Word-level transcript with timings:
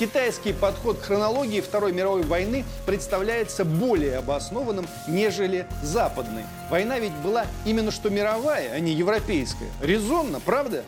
Китайский 0.00 0.54
подход 0.54 0.98
к 0.98 1.02
хронологии 1.02 1.60
Второй 1.60 1.92
мировой 1.92 2.22
войны 2.22 2.64
представляется 2.86 3.66
более 3.66 4.16
обоснованным, 4.16 4.88
нежели 5.06 5.66
западный. 5.82 6.44
Война 6.70 6.98
ведь 6.98 7.12
была 7.16 7.44
именно 7.66 7.90
что 7.90 8.08
мировая, 8.08 8.72
а 8.72 8.80
не 8.80 8.94
европейская. 8.94 9.68
Резонно, 9.82 10.40
правда? 10.40 10.84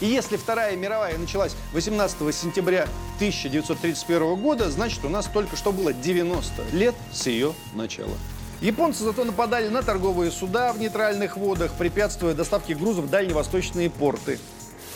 И 0.00 0.06
если 0.06 0.36
Вторая 0.36 0.76
мировая 0.76 1.18
началась 1.18 1.56
18 1.72 2.32
сентября 2.32 2.86
1931 3.16 4.36
года, 4.36 4.70
значит 4.70 5.04
у 5.04 5.08
нас 5.08 5.26
только 5.26 5.56
что 5.56 5.72
было 5.72 5.92
90 5.92 6.66
лет 6.72 6.94
с 7.12 7.26
ее 7.26 7.52
начала. 7.74 8.14
Японцы 8.60 9.02
зато 9.02 9.24
нападали 9.24 9.66
на 9.66 9.82
торговые 9.82 10.30
суда 10.30 10.72
в 10.72 10.78
нейтральных 10.78 11.36
водах, 11.36 11.72
препятствуя 11.72 12.32
доставке 12.32 12.76
грузов 12.76 13.06
в 13.06 13.10
дальневосточные 13.10 13.90
порты 13.90 14.38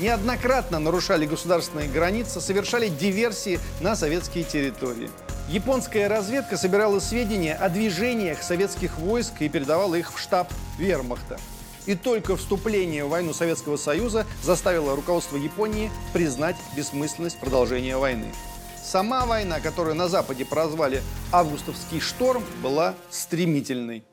неоднократно 0.01 0.79
нарушали 0.79 1.27
государственные 1.27 1.89
границы, 1.89 2.41
совершали 2.41 2.89
диверсии 2.89 3.61
на 3.80 3.95
советские 3.95 4.45
территории. 4.45 5.11
Японская 5.48 6.09
разведка 6.09 6.57
собирала 6.57 7.01
сведения 7.01 7.55
о 7.55 7.69
движениях 7.69 8.43
советских 8.43 8.98
войск 8.98 9.34
и 9.41 9.48
передавала 9.48 9.95
их 9.97 10.12
в 10.15 10.19
штаб 10.19 10.52
вермахта. 10.79 11.38
И 11.87 11.95
только 11.95 12.37
вступление 12.37 13.05
в 13.05 13.09
войну 13.09 13.33
Советского 13.33 13.77
Союза 13.77 14.27
заставило 14.43 14.95
руководство 14.95 15.37
Японии 15.37 15.91
признать 16.12 16.57
бессмысленность 16.77 17.41
продолжения 17.41 17.96
войны. 17.96 18.32
Сама 18.82 19.27
война, 19.27 19.60
которую 19.60 19.95
на 19.95 20.09
Западе 20.09 20.45
прозвали 20.45 21.02
«Августовский 21.32 22.01
шторм», 22.01 22.45
была 22.62 22.95
стремительной. 23.10 24.05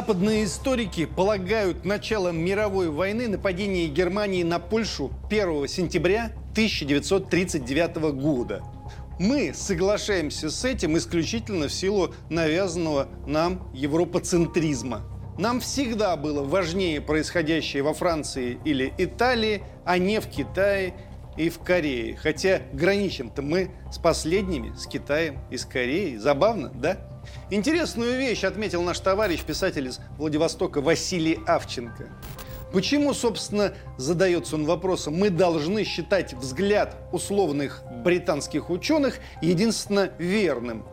Западные 0.00 0.44
историки 0.44 1.04
полагают 1.04 1.84
началом 1.84 2.38
мировой 2.38 2.88
войны 2.88 3.28
нападение 3.28 3.86
Германии 3.86 4.42
на 4.42 4.58
Польшу 4.58 5.10
1 5.28 5.68
сентября 5.68 6.32
1939 6.52 7.96
года. 8.14 8.62
Мы 9.18 9.52
соглашаемся 9.52 10.48
с 10.48 10.64
этим 10.64 10.96
исключительно 10.96 11.68
в 11.68 11.74
силу 11.74 12.14
навязанного 12.30 13.08
нам 13.26 13.70
европоцентризма. 13.74 15.02
Нам 15.38 15.60
всегда 15.60 16.16
было 16.16 16.44
важнее 16.44 17.02
происходящее 17.02 17.82
во 17.82 17.92
Франции 17.92 18.58
или 18.64 18.94
Италии, 18.96 19.64
а 19.84 19.98
не 19.98 20.22
в 20.22 20.28
Китае 20.28 20.94
и 21.36 21.50
в 21.50 21.58
Корее. 21.58 22.16
Хотя 22.16 22.62
граничим-то 22.72 23.42
мы 23.42 23.70
с 23.92 23.98
последними, 23.98 24.74
с 24.74 24.86
Китаем 24.86 25.40
и 25.50 25.58
с 25.58 25.66
Кореей. 25.66 26.16
Забавно, 26.16 26.70
да? 26.70 27.09
Интересную 27.50 28.18
вещь 28.18 28.44
отметил 28.44 28.82
наш 28.82 29.00
товарищ, 29.00 29.42
писатель 29.42 29.88
из 29.88 30.00
Владивостока 30.18 30.80
Василий 30.80 31.38
Авченко. 31.46 32.08
Почему, 32.72 33.14
собственно, 33.14 33.74
задается 33.96 34.54
он 34.54 34.64
вопросом, 34.64 35.14
мы 35.14 35.30
должны 35.30 35.84
считать 35.84 36.34
взгляд 36.34 36.96
условных 37.10 37.82
британских 38.04 38.70
ученых 38.70 39.18
единственно 39.42 40.10
верным? 40.18 40.84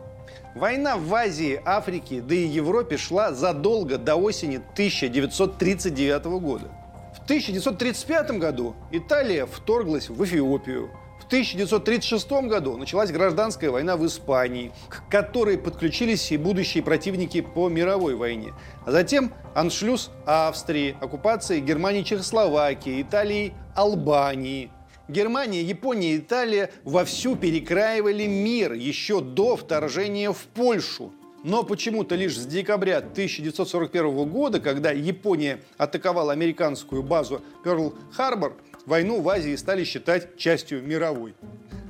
Война 0.56 0.96
в 0.96 1.14
Азии, 1.14 1.60
Африке, 1.64 2.20
да 2.20 2.34
и 2.34 2.46
Европе 2.46 2.96
шла 2.96 3.32
задолго 3.32 3.96
до 3.96 4.16
осени 4.16 4.56
1939 4.56 6.24
года. 6.40 6.68
В 7.14 7.22
1935 7.24 8.32
году 8.32 8.74
Италия 8.90 9.46
вторглась 9.46 10.08
в 10.08 10.24
Эфиопию. 10.24 10.90
В 11.28 11.30
1936 11.30 12.30
году 12.48 12.78
началась 12.78 13.12
гражданская 13.12 13.70
война 13.70 13.98
в 13.98 14.06
Испании, 14.06 14.72
к 14.88 15.06
которой 15.10 15.58
подключились 15.58 16.32
и 16.32 16.38
будущие 16.38 16.82
противники 16.82 17.42
по 17.42 17.68
мировой 17.68 18.14
войне. 18.14 18.54
А 18.86 18.92
затем 18.92 19.34
аншлюз 19.54 20.10
Австрии, 20.24 20.96
оккупация 20.98 21.60
Германии, 21.60 22.00
Чехословакии, 22.00 23.02
Италии, 23.02 23.52
Албании. 23.76 24.70
Германия, 25.06 25.60
Япония 25.60 26.14
и 26.14 26.16
Италия 26.16 26.70
вовсю 26.84 27.36
перекраивали 27.36 28.26
мир 28.26 28.72
еще 28.72 29.20
до 29.20 29.58
вторжения 29.58 30.32
в 30.32 30.46
Польшу. 30.54 31.12
Но 31.44 31.62
почему-то 31.62 32.14
лишь 32.14 32.38
с 32.38 32.46
декабря 32.46 32.98
1941 32.98 34.28
года, 34.30 34.60
когда 34.60 34.92
Япония 34.92 35.60
атаковала 35.76 36.32
американскую 36.32 37.02
базу 37.02 37.42
Перл-Харбор, 37.64 38.54
войну 38.88 39.20
в 39.20 39.28
Азии 39.28 39.54
стали 39.54 39.84
считать 39.84 40.36
частью 40.36 40.82
мировой. 40.82 41.34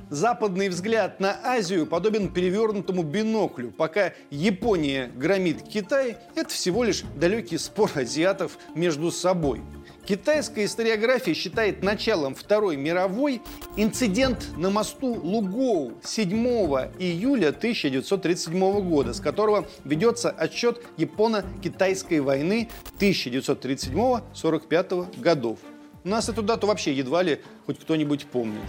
Западный 0.09 0.69
взгляд 0.69 1.19
на 1.19 1.37
Азию 1.43 1.85
подобен 1.85 2.33
перевернутому 2.33 3.03
биноклю. 3.03 3.71
Пока 3.71 4.13
Япония 4.31 5.11
громит 5.15 5.61
Китай, 5.61 6.17
это 6.35 6.49
всего 6.49 6.83
лишь 6.83 7.03
далекий 7.15 7.59
спор 7.59 7.91
азиатов 7.93 8.57
между 8.73 9.11
собой. 9.11 9.61
Китайская 10.07 10.65
историография 10.65 11.35
считает 11.35 11.83
началом 11.83 12.33
Второй 12.33 12.75
мировой 12.75 13.43
инцидент 13.75 14.47
на 14.57 14.71
мосту 14.71 15.13
Лугоу 15.13 15.93
7 16.03 16.33
июля 16.97 17.49
1937 17.49 18.89
года, 18.89 19.13
с 19.13 19.19
которого 19.19 19.67
ведется 19.85 20.31
отчет 20.31 20.81
Японо-Китайской 20.97 22.21
войны 22.21 22.67
1937-45 22.99 25.21
годов. 25.21 25.59
У 26.03 26.09
нас 26.09 26.29
эту 26.29 26.41
дату 26.41 26.67
вообще 26.67 26.93
едва 26.93 27.23
ли 27.23 27.41
хоть 27.65 27.79
кто-нибудь 27.79 28.25
помнит. 28.25 28.61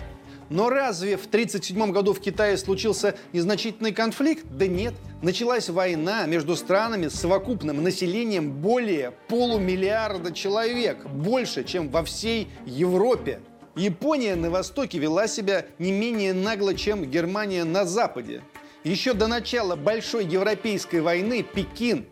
Но 0.48 0.68
разве 0.68 1.16
в 1.16 1.26
1937 1.26 1.92
году 1.92 2.12
в 2.12 2.20
Китае 2.20 2.56
случился 2.56 3.14
незначительный 3.32 3.92
конфликт? 3.92 4.44
Да 4.50 4.66
нет. 4.66 4.94
Началась 5.22 5.68
война 5.68 6.26
между 6.26 6.56
странами 6.56 7.06
с 7.06 7.14
совокупным 7.14 7.80
населением 7.84 8.50
более 8.50 9.12
полумиллиарда 9.28 10.32
человек. 10.32 11.06
Больше, 11.06 11.62
чем 11.62 11.88
во 11.88 12.02
всей 12.02 12.48
Европе. 12.66 13.40
Япония 13.76 14.34
на 14.34 14.50
Востоке 14.50 14.98
вела 14.98 15.28
себя 15.28 15.66
не 15.78 15.92
менее 15.92 16.34
нагло, 16.34 16.74
чем 16.74 17.04
Германия 17.08 17.62
на 17.62 17.84
Западе. 17.84 18.42
Еще 18.82 19.14
до 19.14 19.28
начала 19.28 19.76
Большой 19.76 20.26
Европейской 20.26 21.00
войны 21.00 21.44
Пекин, 21.44 22.06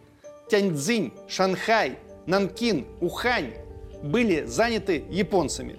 Тяньцзинь, 0.49 1.13
Шанхай, 1.27 1.99
Нанкин, 2.27 2.87
Ухань 3.01 3.55
были 4.03 4.45
заняты 4.45 5.05
японцами. 5.11 5.77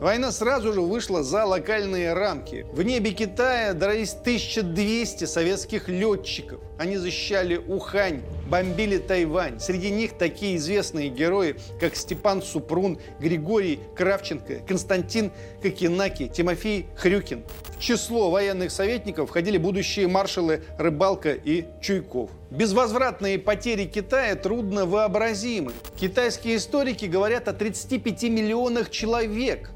Война 0.00 0.30
сразу 0.30 0.74
же 0.74 0.82
вышла 0.82 1.22
за 1.22 1.46
локальные 1.46 2.12
рамки. 2.12 2.66
В 2.72 2.82
небе 2.82 3.12
Китая 3.12 3.72
дрались 3.72 4.12
1200 4.12 5.24
советских 5.24 5.88
летчиков. 5.88 6.60
Они 6.78 6.96
защищали 6.96 7.56
Ухань, 7.56 8.22
бомбили 8.48 8.98
Тайвань. 8.98 9.58
Среди 9.58 9.90
них 9.90 10.12
такие 10.12 10.56
известные 10.56 11.08
герои, 11.08 11.56
как 11.80 11.96
Степан 11.96 12.42
Супрун, 12.42 12.98
Григорий 13.18 13.80
Кравченко, 13.94 14.60
Константин 14.68 15.32
Кокинаки, 15.62 16.28
Тимофей 16.28 16.86
Хрюкин. 16.96 17.44
В 17.76 17.80
число 17.80 18.30
военных 18.30 18.70
советников 18.70 19.30
входили 19.30 19.58
будущие 19.58 20.08
маршалы 20.08 20.62
Рыбалка 20.78 21.32
и 21.32 21.64
Чуйков. 21.80 22.30
Безвозвратные 22.50 23.38
потери 23.38 23.84
Китая 23.84 24.34
трудно 24.34 24.86
вообразимы. 24.86 25.72
Китайские 25.96 26.56
историки 26.56 27.06
говорят 27.06 27.48
о 27.48 27.52
35 27.52 28.22
миллионах 28.24 28.90
человек 28.90 29.70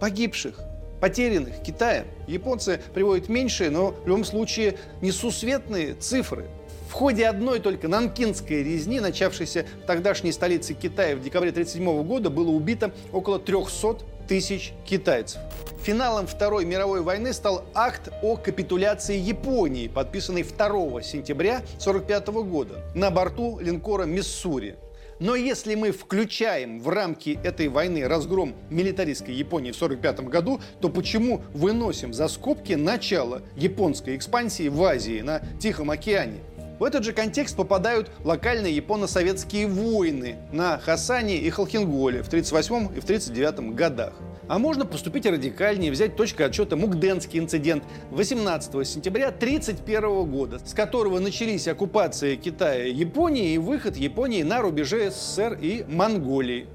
погибших 0.00 0.60
потерянных 1.00 1.62
Китаем. 1.62 2.06
Японцы 2.26 2.80
приводят 2.94 3.28
меньшие, 3.28 3.70
но 3.70 3.90
в 3.90 4.06
любом 4.06 4.24
случае 4.24 4.76
несусветные 5.00 5.94
цифры. 5.94 6.46
В 6.88 6.92
ходе 6.92 7.26
одной 7.26 7.60
только 7.60 7.86
нанкинской 7.86 8.64
резни, 8.64 8.98
начавшейся 8.98 9.64
в 9.84 9.86
тогдашней 9.86 10.32
столице 10.32 10.74
Китая 10.74 11.14
в 11.14 11.22
декабре 11.22 11.50
1937 11.50 12.02
года, 12.04 12.30
было 12.30 12.50
убито 12.50 12.92
около 13.12 13.38
300 13.38 13.98
тысяч 14.26 14.72
китайцев. 14.84 15.40
Финалом 15.82 16.26
Второй 16.26 16.64
мировой 16.64 17.00
войны 17.02 17.32
стал 17.32 17.64
акт 17.74 18.10
о 18.22 18.36
капитуляции 18.36 19.16
Японии, 19.16 19.88
подписанный 19.88 20.42
2 20.42 21.02
сентября 21.02 21.58
1945 21.58 22.26
года 22.44 22.84
на 22.94 23.10
борту 23.10 23.58
линкора 23.60 24.04
«Миссури». 24.04 24.76
Но 25.20 25.36
если 25.36 25.74
мы 25.74 25.92
включаем 25.92 26.80
в 26.80 26.88
рамки 26.88 27.38
этой 27.44 27.68
войны 27.68 28.08
разгром 28.08 28.54
милитаристской 28.70 29.34
Японии 29.34 29.70
в 29.70 29.76
1945 29.76 30.30
году, 30.30 30.60
то 30.80 30.88
почему 30.88 31.42
выносим 31.52 32.14
за 32.14 32.26
скобки 32.26 32.72
начало 32.72 33.42
японской 33.54 34.16
экспансии 34.16 34.68
в 34.68 34.82
Азии 34.82 35.20
на 35.20 35.42
Тихом 35.60 35.90
океане? 35.90 36.40
В 36.78 36.84
этот 36.84 37.04
же 37.04 37.12
контекст 37.12 37.54
попадают 37.54 38.10
локальные 38.24 38.74
японо-советские 38.76 39.66
войны 39.66 40.36
на 40.50 40.78
Хасане 40.78 41.36
и 41.36 41.50
Халхинголе 41.50 42.22
в 42.22 42.28
1938 42.28 42.96
и 42.96 43.00
в 43.00 43.04
1939 43.04 43.74
годах. 43.74 44.14
А 44.50 44.58
можно 44.58 44.84
поступить 44.84 45.26
радикальнее, 45.26 45.92
взять 45.92 46.16
точкой 46.16 46.48
отчета 46.48 46.74
Мукденский 46.74 47.38
инцидент 47.38 47.84
18 48.10 48.84
сентября 48.84 49.28
1931 49.28 50.28
года, 50.28 50.58
с 50.58 50.74
которого 50.74 51.20
начались 51.20 51.68
оккупация 51.68 52.34
Китая 52.34 52.86
Японии 52.86 53.52
и 53.52 53.58
выход 53.58 53.96
Японии 53.96 54.42
на 54.42 54.60
рубеже 54.60 55.12
СССР 55.12 55.56
и 55.62 55.84
Монголии. 55.86 56.66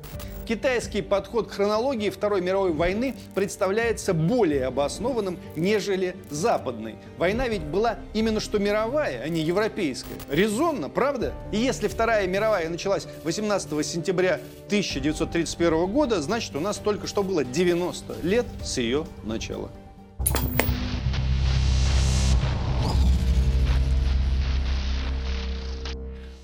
Китайский 0.45 1.01
подход 1.01 1.47
к 1.47 1.53
хронологии 1.53 2.11
Второй 2.11 2.39
мировой 2.39 2.71
войны 2.71 3.15
представляется 3.33 4.13
более 4.13 4.65
обоснованным, 4.65 5.39
нежели 5.55 6.15
западный. 6.29 6.95
Война 7.17 7.47
ведь 7.47 7.63
была 7.63 7.97
именно 8.13 8.39
что 8.39 8.59
мировая, 8.59 9.23
а 9.23 9.27
не 9.27 9.41
европейская. 9.41 10.13
Резонно, 10.29 10.89
правда? 10.89 11.33
И 11.51 11.57
если 11.57 11.87
Вторая 11.87 12.27
мировая 12.27 12.69
началась 12.69 13.07
18 13.23 13.85
сентября 13.85 14.39
1931 14.67 15.87
года, 15.87 16.21
значит 16.21 16.55
у 16.55 16.59
нас 16.59 16.77
только 16.77 17.07
что 17.07 17.23
было 17.23 17.43
90 17.43 18.17
лет 18.21 18.45
с 18.63 18.77
ее 18.77 19.05
начала. 19.23 19.71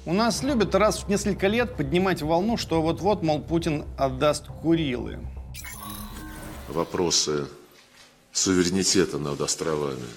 У 0.03 0.13
нас 0.13 0.41
любят 0.41 0.73
раз 0.73 1.03
в 1.03 1.09
несколько 1.09 1.45
лет 1.45 1.77
поднимать 1.77 2.23
волну, 2.23 2.57
что 2.57 2.81
вот-вот, 2.81 3.21
мол, 3.21 3.39
Путин 3.39 3.85
отдаст 3.99 4.47
Курилы. 4.47 5.19
Вопросы 6.69 7.47
суверенитета 8.31 9.19
над 9.19 9.39
островами 9.41 10.07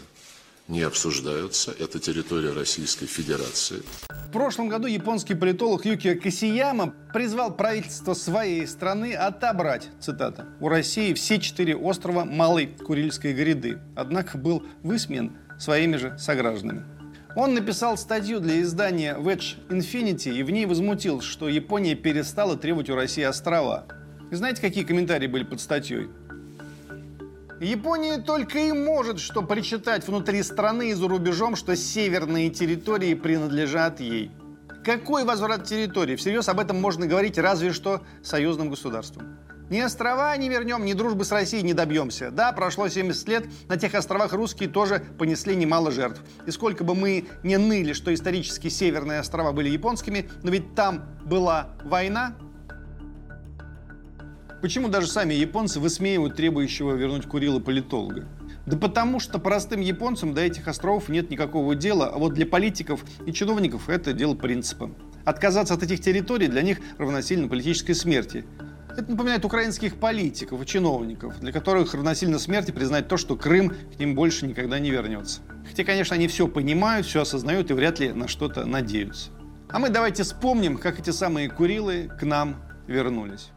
не 0.69 0.81
обсуждаются. 0.81 1.75
Это 1.79 1.99
территория 1.99 2.53
Российской 2.55 3.05
Федерации. 3.05 3.83
В 4.09 4.33
прошлом 4.33 4.71
году 4.71 4.87
японский 4.87 5.35
политолог 5.35 5.85
Юкио 5.85 6.15
Кисияма 6.15 6.95
призвал 7.13 7.55
правительство 7.55 8.15
своей 8.15 8.67
страны 8.67 9.13
отобрать, 9.13 9.91
цитата, 10.01 10.47
у 10.61 10.69
России 10.69 11.13
все 11.13 11.39
четыре 11.39 11.77
острова 11.77 12.25
Малой 12.25 12.69
Курильской 12.69 13.35
гряды. 13.35 13.79
Однако 13.95 14.39
был 14.39 14.63
высмеян 14.83 15.37
своими 15.59 15.97
же 15.97 16.19
согражданами. 16.19 16.94
Он 17.37 17.53
написал 17.53 17.97
статью 17.97 18.39
для 18.39 18.63
издания 18.63 19.17
Wedge 19.19 19.57
Infinity 19.69 20.33
и 20.33 20.43
в 20.45 20.51
ней 20.51 20.67
возмутил, 20.67 21.21
что 21.21 21.49
Япония 21.49 21.97
перестала 21.97 22.57
требовать 22.57 22.91
у 22.91 22.95
России 22.95 23.25
острова. 23.25 23.87
И 24.31 24.37
знаете, 24.37 24.61
какие 24.61 24.85
комментарии 24.85 25.27
были 25.27 25.43
под 25.43 25.61
статьей? 25.61 26.09
Япония 27.61 28.19
только 28.19 28.59
и 28.59 28.73
может 28.73 29.19
что 29.19 29.43
причитать 29.43 30.07
внутри 30.07 30.43
страны 30.43 30.91
и 30.91 30.95
за 30.95 31.09
рубежом, 31.09 31.57
что 31.57 31.75
северные 31.75 32.51
территории 32.51 33.15
принадлежат 33.15 34.01
ей. 34.01 34.31
Какой 34.85 35.25
возврат 35.25 35.65
территории? 35.65 36.15
Всерьез 36.15 36.49
об 36.49 36.61
этом 36.61 36.81
можно 36.81 37.07
говорить 37.07 37.39
разве 37.39 37.73
что 37.73 38.03
союзным 38.23 38.71
государством. 38.71 39.39
Ни 39.71 39.81
острова 39.81 40.37
не 40.37 40.49
вернем, 40.51 40.85
ни 40.85 40.93
дружбы 40.93 41.25
с 41.25 41.33
Россией 41.33 41.63
не 41.63 41.73
добьемся. 41.73 42.31
Да, 42.31 42.53
прошло 42.53 42.89
70 42.89 43.29
лет, 43.29 43.47
на 43.69 43.79
тех 43.79 43.95
островах 43.95 44.35
русские 44.35 44.69
тоже 44.69 45.03
понесли 45.19 45.57
немало 45.57 45.91
жертв. 45.91 46.21
И 46.47 46.51
сколько 46.51 46.85
бы 46.85 46.95
мы 46.95 47.27
не 47.43 47.57
ныли, 47.57 47.95
что 47.95 48.13
исторически 48.13 48.69
северные 48.69 49.21
острова 49.21 49.53
были 49.53 49.71
японскими, 49.71 50.29
но 50.43 50.51
ведь 50.51 50.75
там 50.75 51.05
была 51.25 51.71
война. 51.83 52.37
Почему 54.61 54.89
даже 54.89 55.07
сами 55.07 55.35
японцы 55.35 55.81
высмеивают 55.81 56.37
требующего 56.37 56.95
вернуть 56.95 57.27
Курила 57.27 57.59
политолога? 57.59 58.27
Да 58.67 58.79
потому 58.79 59.21
что 59.21 59.39
простым 59.39 59.81
японцам 59.81 60.33
до 60.33 60.41
этих 60.41 60.69
островов 60.69 61.09
нет 61.09 61.31
никакого 61.31 61.75
дела, 61.75 62.09
а 62.09 62.19
вот 62.19 62.33
для 62.33 62.47
политиков 62.47 63.05
и 63.27 63.33
чиновников 63.33 63.89
это 63.91 64.13
дело 64.13 64.35
принципа. 64.35 64.91
Отказаться 65.25 65.75
от 65.75 65.83
этих 65.83 66.01
территорий 66.01 66.49
для 66.49 66.63
них 66.63 66.79
равносильно 66.99 67.49
политической 67.49 67.95
смерти. 67.95 68.47
Это 68.96 69.11
напоминает 69.11 69.44
украинских 69.44 69.96
политиков 69.96 70.62
и 70.62 70.67
чиновников, 70.67 71.41
для 71.41 71.50
которых 71.50 71.94
равносильно 71.94 72.38
смерти 72.38 72.70
признать 72.70 73.08
то, 73.08 73.17
что 73.17 73.35
Крым 73.35 73.70
к 73.70 73.99
ним 73.99 74.14
больше 74.14 74.46
никогда 74.46 74.79
не 74.79 74.91
вернется. 74.91 75.41
Хотя, 75.69 75.82
конечно, 75.82 76.14
они 76.14 76.29
все 76.29 76.46
понимают, 76.46 77.05
все 77.05 77.23
осознают 77.23 77.70
и 77.70 77.75
вряд 77.75 77.99
ли 77.99 78.12
на 78.12 78.29
что-то 78.29 78.64
надеются. 78.64 79.31
А 79.69 79.81
мы 79.81 79.88
давайте 79.88 80.23
вспомним, 80.23 80.79
как 80.79 81.00
эти 81.00 81.11
самые 81.11 81.49
Курилы 81.50 82.08
к 82.20 82.23
нам 82.23 82.62
вернулись. 82.87 83.50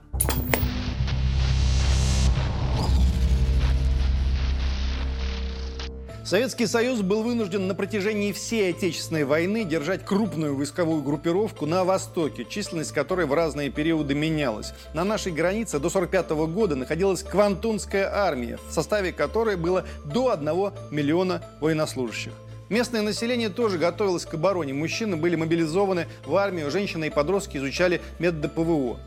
Советский 6.28 6.68
Союз 6.68 7.00
был 7.00 7.24
вынужден 7.24 7.68
на 7.68 7.74
протяжении 7.74 8.34
всей 8.34 8.72
Отечественной 8.72 9.24
войны 9.24 9.64
держать 9.64 10.04
крупную 10.04 10.58
войсковую 10.58 11.02
группировку 11.02 11.66
на 11.66 11.86
Востоке, 11.86 12.44
численность 12.44 12.92
которой 12.92 13.26
в 13.26 13.34
разные 13.34 13.70
периоды 13.70 14.14
менялась. 14.14 14.74
На 14.94 15.06
нашей 15.06 15.32
границе 15.32 15.80
до 15.80 15.88
1945 15.88 16.54
года 16.54 16.76
находилась 16.76 17.24
Квантунская 17.24 18.14
армия, 18.14 18.60
в 18.70 18.74
составе 18.74 19.14
которой 19.14 19.56
было 19.56 19.86
до 20.04 20.32
1 20.32 20.74
миллиона 20.92 21.42
военнослужащих. 21.62 22.34
Местное 22.68 23.04
население 23.04 23.48
тоже 23.48 23.78
готовилось 23.78 24.26
к 24.26 24.34
обороне. 24.34 24.74
Мужчины 24.74 25.16
были 25.16 25.38
мобилизованы 25.38 26.08
в 26.26 26.36
армию, 26.36 26.70
женщины 26.70 27.06
и 27.06 27.10
подростки 27.10 27.56
изучали 27.56 28.02
методы 28.20 28.50
ПВО. 28.50 29.00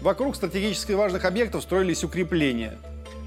Вокруг 0.00 0.34
стратегически 0.34 0.90
важных 0.90 1.24
объектов 1.24 1.62
строились 1.62 2.02
укрепления. 2.02 2.80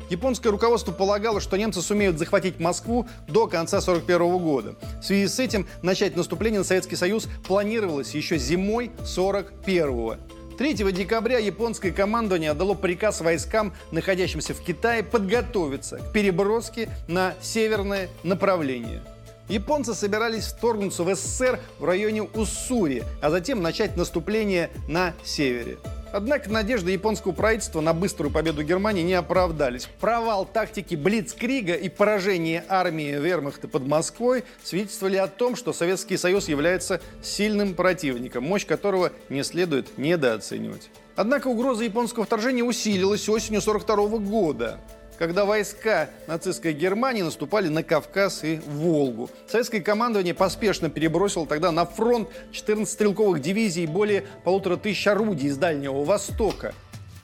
Японское 0.09 0.50
руководство 0.50 0.92
полагало, 0.92 1.42
что 1.42 1.57
немцы 1.57 1.81
сумеют 1.81 2.18
захватить 2.18 2.59
Москву 2.59 3.07
до 3.27 3.48
конца 3.48 3.77
1941 3.80 4.38
года. 4.44 4.75
В 5.01 5.06
связи 5.06 5.27
с 5.27 5.39
этим 5.39 5.68
начать 5.81 6.15
наступление 6.15 6.59
на 6.59 6.65
Советский 6.65 6.95
Союз 6.95 7.27
планировалось 7.45 8.15
еще 8.15 8.38
зимой 8.38 8.86
1941 8.86 9.92
года. 9.95 10.19
3 10.57 10.74
декабря 10.74 11.38
японское 11.38 11.92
командование 11.92 12.51
отдало 12.51 12.74
приказ 12.74 13.21
войскам, 13.21 13.74
находящимся 13.92 14.56
в 14.56 14.62
Китае, 14.62 15.04
подготовиться 15.04 15.98
к 15.98 16.12
переброске 16.12 16.89
на 17.07 17.36
северное 17.42 18.09
направление. 18.24 19.04
Японцы 19.50 19.94
собирались 19.94 20.45
вторгнуться 20.45 21.04
в 21.04 21.15
СССР 21.15 21.59
в 21.80 21.86
районе 21.86 22.24
Уссури, 22.24 23.04
а 23.21 23.30
затем 23.30 23.62
начать 23.62 23.95
наступление 23.95 24.71
на 24.88 25.13
севере. 25.24 25.77
Однако 26.12 26.50
надежды 26.50 26.92
японского 26.92 27.31
правительства 27.31 27.81
на 27.81 27.94
быструю 27.94 28.31
победу 28.31 28.63
Германии 28.63 29.04
не 29.04 29.13
оправдались. 29.13 29.89
Провал 30.00 30.45
тактики 30.45 30.95
Блицкрига 30.95 31.74
и 31.74 31.89
поражение 31.89 32.63
армии 32.69 33.12
вермахта 33.12 33.68
под 33.68 33.86
Москвой 33.88 34.44
свидетельствовали 34.63 35.18
о 35.18 35.27
том, 35.27 35.56
что 35.56 35.74
Советский 35.74 36.18
Союз 36.18 36.48
является 36.48 37.01
сильным 37.21 37.74
противником, 37.74 38.44
мощь 38.44 38.65
которого 38.65 39.12
не 39.30 39.44
следует 39.44 39.98
недооценивать. 39.98 40.89
Однако 41.15 41.48
угроза 41.48 41.83
японского 41.83 42.25
вторжения 42.25 42.63
усилилась 42.63 43.27
осенью 43.27 43.59
1942 43.59 44.19
года 44.19 44.80
когда 45.18 45.46
войска 45.46 46.10
нацистской 46.28 46.74
Германии 46.74 47.22
наступали 47.22 47.68
на 47.68 47.84
Кавказ 47.84 48.44
и 48.44 48.60
Волгу. 48.66 49.30
Советское 49.48 49.81
командование 49.81 50.34
поспешно 50.34 50.90
перебросило 50.90 51.46
тогда 51.46 51.72
на 51.72 51.86
фронт 51.86 52.30
14 52.52 52.92
стрелковых 52.92 53.42
дивизий 53.42 53.84
и 53.84 53.88
более 53.88 54.25
полутора 54.44 54.78
тысяч 54.78 55.08
орудий 55.08 55.50
из 55.50 55.58
Дальнего 55.58 56.04
Востока. 56.04 56.74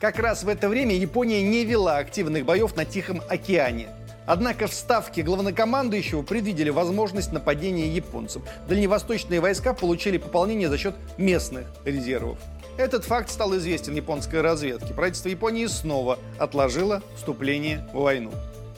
Как 0.00 0.18
раз 0.18 0.44
в 0.44 0.48
это 0.48 0.68
время 0.68 0.94
Япония 0.96 1.42
не 1.42 1.64
вела 1.64 1.98
активных 1.98 2.44
боев 2.44 2.76
на 2.76 2.84
Тихом 2.84 3.22
океане. 3.28 3.88
Однако 4.26 4.66
в 4.66 4.72
ставке 4.72 5.22
главнокомандующего 5.22 6.22
предвидели 6.22 6.70
возможность 6.70 7.32
нападения 7.32 7.88
японцев. 7.88 8.42
Дальневосточные 8.68 9.40
войска 9.40 9.74
получили 9.74 10.16
пополнение 10.16 10.68
за 10.68 10.78
счет 10.78 10.94
местных 11.18 11.66
резервов. 11.84 12.38
Этот 12.76 13.04
факт 13.04 13.30
стал 13.30 13.56
известен 13.56 13.94
японской 13.94 14.40
разведке. 14.40 14.94
Правительство 14.94 15.28
Японии 15.28 15.66
снова 15.66 16.18
отложило 16.38 17.02
вступление 17.14 17.88
в 17.92 18.00
войну. 18.00 18.32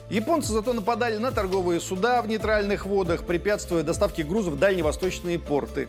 Японцы 0.09 0.53
зато 0.53 0.73
нападали 0.73 1.17
на 1.17 1.31
торговые 1.31 1.81
суда 1.81 2.21
в 2.21 2.27
нейтральных 2.27 2.85
водах, 2.85 3.23
препятствуя 3.23 3.83
доставке 3.83 4.23
грузов 4.23 4.53
в 4.53 4.59
дальневосточные 4.59 5.39
порты. 5.39 5.87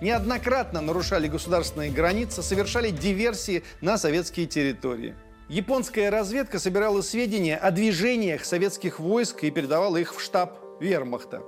Неоднократно 0.00 0.80
нарушали 0.80 1.28
государственные 1.28 1.90
границы, 1.90 2.42
совершали 2.42 2.90
диверсии 2.90 3.62
на 3.80 3.98
советские 3.98 4.46
территории. 4.46 5.14
Японская 5.48 6.10
разведка 6.10 6.58
собирала 6.58 7.02
сведения 7.02 7.56
о 7.56 7.70
движениях 7.70 8.44
советских 8.44 8.98
войск 8.98 9.44
и 9.44 9.50
передавала 9.50 9.96
их 9.96 10.14
в 10.14 10.20
штаб 10.20 10.58
вермахта. 10.80 11.42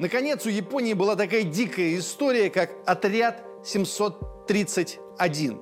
Наконец, 0.00 0.44
у 0.44 0.48
Японии 0.48 0.94
была 0.94 1.14
такая 1.14 1.44
дикая 1.44 1.96
история, 1.96 2.50
как 2.50 2.70
отряд 2.84 3.42
730 3.64 4.98
один. 5.18 5.60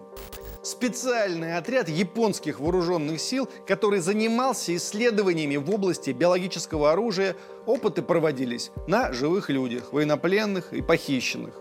Специальный 0.63 1.57
отряд 1.57 1.89
японских 1.89 2.61
вооруженных 2.61 3.21
сил, 3.21 3.49
который 3.67 3.99
занимался 3.99 4.77
исследованиями 4.77 5.57
в 5.57 5.69
области 5.71 6.11
биологического 6.11 6.93
оружия, 6.93 7.35
опыты 7.67 8.01
проводились 8.03 8.71
на 8.87 9.13
живых 9.13 9.51
людях, 9.51 9.93
военнопленных 9.93 10.73
и 10.73 10.81
похищенных. 10.81 11.55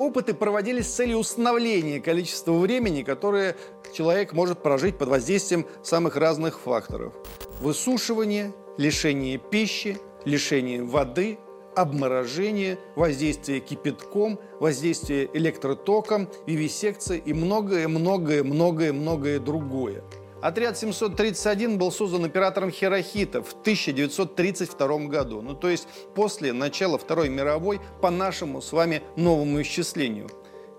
Опыты 0.00 0.34
проводились 0.34 0.88
с 0.88 0.94
целью 0.94 1.18
установления 1.18 2.00
количества 2.00 2.52
времени, 2.52 3.02
которое 3.02 3.56
человек 3.92 4.32
может 4.32 4.60
прожить 4.62 4.98
под 4.98 5.08
воздействием 5.08 5.66
самых 5.82 6.16
разных 6.16 6.60
факторов. 6.60 7.14
Высушивание, 7.60 8.52
лишение 8.76 9.38
пищи, 9.38 9.98
лишение 10.24 10.82
воды, 10.82 11.38
обморожение, 11.78 12.78
воздействие 12.96 13.60
кипятком, 13.60 14.40
воздействие 14.58 15.30
электротоком, 15.32 16.28
вивисекция 16.44 17.18
и 17.18 17.32
многое-многое-многое-многое 17.32 19.38
другое. 19.38 20.02
Отряд 20.42 20.76
731 20.76 21.78
был 21.78 21.92
создан 21.92 22.24
оператором 22.24 22.72
Хирохита 22.72 23.42
в 23.42 23.52
1932 23.52 24.98
году, 25.06 25.40
ну 25.40 25.54
то 25.54 25.68
есть 25.68 25.86
после 26.16 26.52
начала 26.52 26.98
Второй 26.98 27.28
мировой 27.28 27.80
по 28.00 28.10
нашему 28.10 28.60
с 28.60 28.72
вами 28.72 29.02
новому 29.16 29.62
исчислению. 29.62 30.28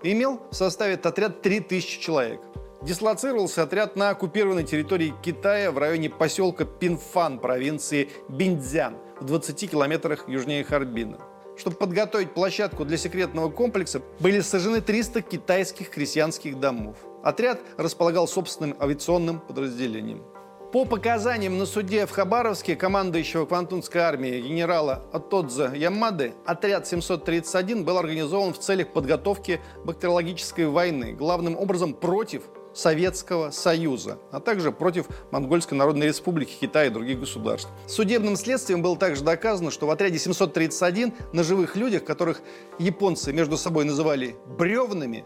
Имел 0.02 0.40
в 0.50 0.54
составе 0.54 0.94
отряд 0.94 1.40
3000 1.40 2.00
человек. 2.00 2.40
Дислоцировался 2.82 3.62
отряд 3.62 3.96
на 3.96 4.10
оккупированной 4.10 4.64
территории 4.64 5.14
Китая 5.22 5.70
в 5.70 5.78
районе 5.78 6.08
поселка 6.08 6.64
Пинфан 6.64 7.38
провинции 7.38 8.08
Биндзян 8.28 8.96
в 9.20 9.24
20 9.26 9.70
километрах 9.70 10.28
южнее 10.28 10.64
Харбина. 10.64 11.18
Чтобы 11.56 11.76
подготовить 11.76 12.32
площадку 12.32 12.84
для 12.84 12.96
секретного 12.96 13.50
комплекса, 13.50 14.00
были 14.18 14.40
сожжены 14.40 14.80
300 14.80 15.22
китайских 15.22 15.90
крестьянских 15.90 16.58
домов. 16.58 16.96
Отряд 17.22 17.60
располагал 17.76 18.26
собственным 18.26 18.74
авиационным 18.80 19.40
подразделением. 19.40 20.24
По 20.72 20.84
показаниям 20.84 21.58
на 21.58 21.66
суде 21.66 22.06
в 22.06 22.12
Хабаровске 22.12 22.76
командующего 22.76 23.44
Квантунской 23.44 24.00
армии 24.02 24.40
генерала 24.40 25.04
Атодза 25.12 25.72
Ямады, 25.74 26.32
отряд 26.46 26.86
731 26.86 27.84
был 27.84 27.98
организован 27.98 28.54
в 28.54 28.60
целях 28.60 28.92
подготовки 28.92 29.60
бактериологической 29.84 30.66
войны, 30.66 31.12
главным 31.12 31.56
образом 31.56 31.92
против 31.92 32.44
Советского 32.80 33.50
Союза, 33.50 34.18
а 34.32 34.40
также 34.40 34.72
против 34.72 35.06
Монгольской 35.30 35.74
Народной 35.74 36.06
Республики 36.06 36.56
Китая 36.60 36.86
и 36.86 36.90
других 36.90 37.20
государств. 37.20 37.68
Судебным 37.86 38.36
следствием 38.36 38.80
было 38.80 38.96
также 38.96 39.22
доказано, 39.22 39.70
что 39.70 39.86
в 39.86 39.90
отряде 39.90 40.18
731 40.18 41.12
на 41.32 41.44
живых 41.44 41.76
людях, 41.76 42.04
которых 42.04 42.40
японцы 42.78 43.32
между 43.32 43.56
собой 43.56 43.84
называли 43.84 44.36
бревнами, 44.58 45.24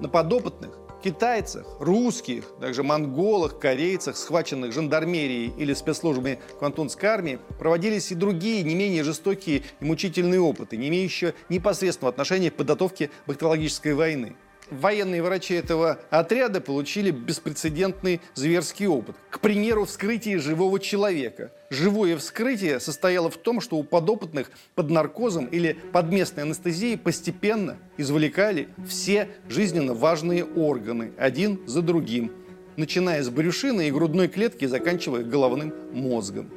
на 0.00 0.08
подопытных, 0.08 0.78
китайцах, 1.04 1.66
русских, 1.78 2.44
также 2.60 2.82
монголах, 2.82 3.58
корейцах, 3.58 4.16
схваченных 4.16 4.72
жандармерией 4.72 5.52
или 5.56 5.74
спецслужбами 5.74 6.40
Квантунской 6.58 7.08
армии, 7.08 7.38
проводились 7.58 8.10
и 8.10 8.14
другие 8.14 8.62
не 8.62 8.74
менее 8.74 9.04
жестокие 9.04 9.62
и 9.80 9.84
мучительные 9.84 10.40
опыты, 10.40 10.76
не 10.76 10.88
имеющие 10.88 11.34
непосредственного 11.48 12.12
отношения 12.12 12.50
к 12.50 12.56
подготовке 12.56 13.10
бактериологической 13.26 13.94
войны 13.94 14.36
военные 14.70 15.22
врачи 15.22 15.54
этого 15.54 15.98
отряда 16.10 16.60
получили 16.60 17.10
беспрецедентный 17.10 18.20
зверский 18.34 18.86
опыт. 18.86 19.16
К 19.30 19.40
примеру, 19.40 19.84
вскрытие 19.84 20.38
живого 20.38 20.80
человека. 20.80 21.52
Живое 21.70 22.16
вскрытие 22.16 22.80
состояло 22.80 23.30
в 23.30 23.36
том, 23.36 23.60
что 23.60 23.76
у 23.76 23.84
подопытных 23.84 24.50
под 24.74 24.90
наркозом 24.90 25.46
или 25.46 25.74
под 25.92 26.10
местной 26.10 26.42
анестезией 26.42 26.98
постепенно 26.98 27.78
извлекали 27.96 28.68
все 28.86 29.28
жизненно 29.48 29.94
важные 29.94 30.44
органы, 30.44 31.12
один 31.16 31.60
за 31.66 31.82
другим, 31.82 32.32
начиная 32.76 33.22
с 33.22 33.28
брюшины 33.28 33.88
и 33.88 33.90
грудной 33.90 34.28
клетки, 34.28 34.64
заканчивая 34.64 35.22
головным 35.22 35.72
мозгом. 35.92 36.50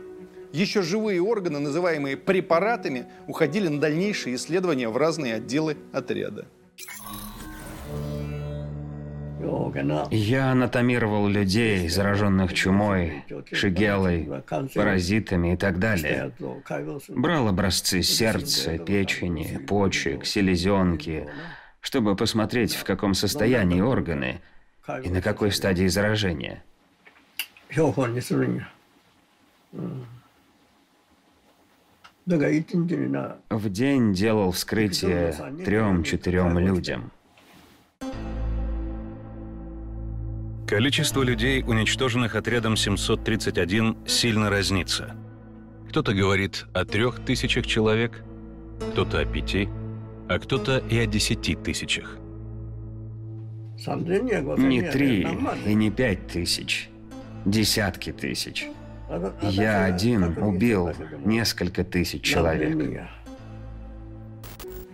Еще 0.52 0.84
живые 0.84 1.20
органы, 1.20 1.58
называемые 1.58 2.16
препаратами, 2.16 3.08
уходили 3.28 3.68
на 3.68 3.80
дальнейшие 3.80 4.36
исследования 4.36 4.88
в 4.88 4.98
разные 4.98 5.36
отделы 5.36 5.78
отряда. 5.92 6.48
Я 10.12 10.52
анатомировал 10.52 11.28
людей, 11.28 11.90
зараженных 11.90 12.54
чумой, 12.54 13.26
шигелой, 13.52 14.30
паразитами 14.74 15.54
и 15.54 15.58
так 15.58 15.80
далее. 15.80 16.32
Брал 17.10 17.48
образцы 17.48 18.02
сердца, 18.02 18.78
печени, 18.78 19.60
почек, 19.68 20.26
селезенки, 20.26 21.28
чтобы 21.82 22.16
посмотреть, 22.16 22.76
в 22.76 22.84
каком 22.84 23.14
состоянии 23.14 23.82
органы 23.82 24.42
и 25.04 25.10
на 25.10 25.22
какой 25.22 25.52
стадии 25.52 25.88
заражения. 25.88 26.64
В 33.50 33.70
день 33.70 34.14
делал 34.14 34.52
вскрытие 34.52 35.34
трем-четырем 35.66 36.58
людям. 36.60 37.12
Количество 40.74 41.22
людей, 41.22 41.62
уничтоженных 41.62 42.34
отрядом 42.34 42.76
731, 42.76 43.96
сильно 44.08 44.50
разнится. 44.50 45.16
Кто-то 45.88 46.16
говорит 46.16 46.66
о 46.74 46.84
трех 46.84 47.24
тысячах 47.24 47.68
человек, 47.68 48.24
кто-то 48.92 49.20
о 49.20 49.26
пяти, 49.26 49.70
а 50.28 50.40
кто-то 50.40 50.80
и 50.80 50.98
о 50.98 51.06
десяти 51.06 51.54
тысячах. 51.54 52.18
Не 53.78 54.82
три 54.90 55.28
и 55.64 55.76
не 55.76 55.92
пять 55.92 56.26
тысяч, 56.26 56.90
десятки 57.46 58.12
тысяч. 58.12 58.66
Я 59.44 59.86
один 59.86 60.36
убил 60.40 60.92
несколько 61.24 61.84
тысяч 61.84 62.24
человек. 62.24 63.08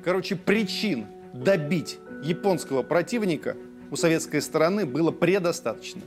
Короче, 0.03 0.35
причин 0.35 1.05
добить 1.33 1.99
японского 2.21 2.83
противника– 2.83 3.55
у 3.91 3.95
советской 3.95 4.41
стороны 4.41 4.85
было 4.85 5.11
предостаточно. 5.11 6.01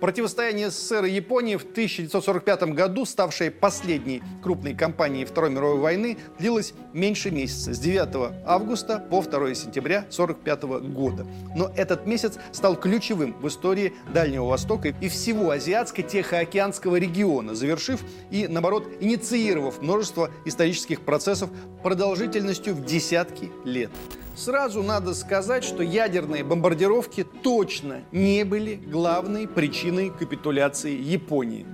Противостояние 0.00 0.70
СССР 0.70 1.06
и 1.06 1.12
Японии 1.12 1.56
в 1.56 1.62
1945 1.62 2.74
году, 2.74 3.06
ставшее 3.06 3.50
последней 3.50 4.22
крупной 4.42 4.74
кампанией 4.74 5.24
Второй 5.24 5.48
мировой 5.48 5.78
войны, 5.78 6.18
длилось 6.38 6.74
меньше 6.92 7.30
месяца, 7.30 7.72
с 7.72 7.78
9 7.78 8.44
августа 8.44 8.98
по 8.98 9.22
2 9.22 9.54
сентября 9.54 10.00
1945 10.00 10.62
года. 10.92 11.26
Но 11.54 11.72
этот 11.74 12.06
месяц 12.06 12.34
стал 12.52 12.76
ключевым 12.76 13.34
в 13.40 13.48
истории 13.48 13.94
Дальнего 14.12 14.44
Востока 14.44 14.88
и 14.88 15.08
всего 15.08 15.50
Азиатско-Тихоокеанского 15.50 16.96
региона, 16.96 17.54
завершив 17.54 18.02
и, 18.30 18.46
наоборот, 18.48 18.86
инициировав 19.00 19.80
множество 19.80 20.30
исторических 20.44 21.00
процессов 21.00 21.48
продолжительностью 21.82 22.74
в 22.74 22.84
десятки 22.84 23.50
лет. 23.64 23.90
Сразу 24.36 24.82
надо 24.82 25.14
сказать, 25.14 25.64
что 25.64 25.82
ядерные 25.82 26.44
бомбардировки 26.44 27.24
точно 27.24 28.02
не 28.12 28.44
были 28.44 28.74
главной 28.74 29.48
причиной 29.48 30.10
капитуляции 30.10 30.94
Японии. 30.94 31.66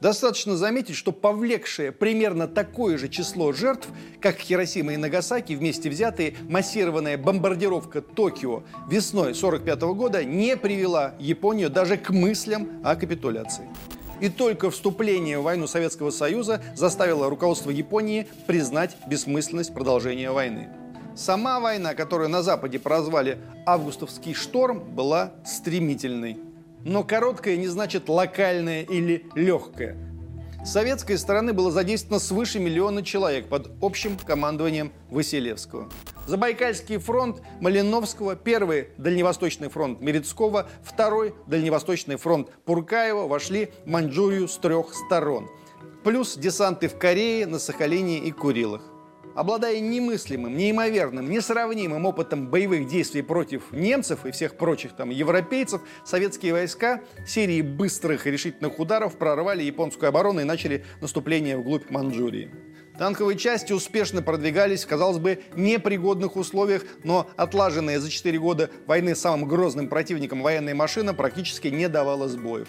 Достаточно 0.00 0.56
заметить, 0.56 0.96
что 0.96 1.12
повлекшее 1.12 1.92
примерно 1.92 2.48
такое 2.48 2.96
же 2.96 3.10
число 3.10 3.52
жертв, 3.52 3.88
как 4.22 4.38
Хиросима 4.38 4.94
и 4.94 4.96
Нагасаки 4.96 5.52
вместе 5.52 5.90
взятые, 5.90 6.34
массированная 6.48 7.18
бомбардировка 7.18 8.00
Токио 8.00 8.62
весной 8.88 9.32
1945 9.32 9.80
года 9.94 10.24
не 10.24 10.56
привела 10.56 11.14
Японию 11.18 11.68
даже 11.68 11.98
к 11.98 12.08
мыслям 12.08 12.80
о 12.82 12.96
капитуляции. 12.96 13.68
И 14.22 14.30
только 14.30 14.70
вступление 14.70 15.38
в 15.38 15.42
войну 15.42 15.66
Советского 15.66 16.10
Союза 16.10 16.62
заставило 16.74 17.28
руководство 17.28 17.68
Японии 17.68 18.26
признать 18.46 18.96
бессмысленность 19.06 19.74
продолжения 19.74 20.30
войны. 20.30 20.70
Сама 21.16 21.60
война, 21.60 21.94
которую 21.94 22.28
на 22.28 22.42
Западе 22.42 22.78
прозвали 22.78 23.38
«Августовский 23.66 24.34
шторм», 24.34 24.80
была 24.80 25.32
стремительной. 25.44 26.38
Но 26.84 27.04
короткая 27.04 27.56
не 27.56 27.68
значит 27.68 28.08
локальная 28.08 28.82
или 28.82 29.26
легкая. 29.34 29.96
С 30.64 30.72
советской 30.72 31.16
стороны 31.16 31.52
было 31.52 31.70
задействовано 31.70 32.20
свыше 32.20 32.58
миллиона 32.58 33.02
человек 33.02 33.48
под 33.48 33.70
общим 33.80 34.16
командованием 34.18 34.92
Василевского. 35.10 35.88
Забайкальский 36.26 36.98
фронт 36.98 37.40
Малиновского, 37.60 38.36
первый 38.36 38.88
Дальневосточный 38.98 39.68
фронт 39.68 40.00
Мерецкого, 40.00 40.68
второй 40.82 41.34
Дальневосточный 41.46 42.16
фронт 42.16 42.50
Пуркаева 42.66 43.26
вошли 43.26 43.72
в 43.84 43.88
Маньчжурию 43.88 44.48
с 44.48 44.56
трех 44.58 44.94
сторон. 44.94 45.48
Плюс 46.04 46.36
десанты 46.36 46.88
в 46.88 46.98
Корее, 46.98 47.46
на 47.46 47.58
Сахалине 47.58 48.18
и 48.18 48.30
Курилах. 48.30 48.82
Обладая 49.34 49.78
немыслимым, 49.80 50.56
неимоверным, 50.56 51.30
несравнимым 51.30 52.04
опытом 52.04 52.48
боевых 52.48 52.88
действий 52.88 53.22
против 53.22 53.70
немцев 53.72 54.26
и 54.26 54.32
всех 54.32 54.56
прочих 54.56 54.96
там 54.96 55.10
европейцев, 55.10 55.82
советские 56.04 56.52
войска 56.52 57.00
серии 57.26 57.62
быстрых 57.62 58.26
и 58.26 58.30
решительных 58.30 58.78
ударов 58.78 59.16
прорвали 59.16 59.62
японскую 59.62 60.08
оборону 60.08 60.40
и 60.40 60.44
начали 60.44 60.84
наступление 61.00 61.56
вглубь 61.56 61.90
Манчжурии. 61.90 62.50
Танковые 62.98 63.38
части 63.38 63.72
успешно 63.72 64.20
продвигались 64.20 64.84
в, 64.84 64.88
казалось 64.88 65.18
бы, 65.18 65.42
непригодных 65.54 66.36
условиях, 66.36 66.82
но 67.02 67.30
отлаженная 67.36 67.98
за 67.98 68.10
4 68.10 68.38
года 68.38 68.68
войны 68.86 69.14
самым 69.14 69.48
грозным 69.48 69.88
противником 69.88 70.42
военная 70.42 70.74
машина 70.74 71.14
практически 71.14 71.68
не 71.68 71.88
давала 71.88 72.28
сбоев. 72.28 72.68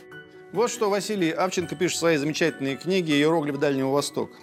Вот 0.53 0.69
что 0.69 0.89
Василий 0.89 1.31
Авченко 1.31 1.75
пишет 1.75 1.95
в 1.95 1.99
своей 1.99 2.17
замечательной 2.17 2.75
книге 2.75 3.13
«Иероглиф 3.13 3.57
Дальнего 3.57 3.91
Востока». 3.91 4.33